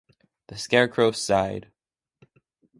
[0.47, 1.69] The Scarecrow sighed.